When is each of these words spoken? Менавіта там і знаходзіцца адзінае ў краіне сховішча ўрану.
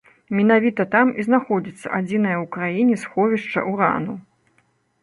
Менавіта 0.37 0.85
там 0.95 1.11
і 1.23 1.25
знаходзіцца 1.27 1.93
адзінае 1.99 2.35
ў 2.43 2.45
краіне 2.57 2.95
сховішча 3.05 3.69
ўрану. 3.71 4.19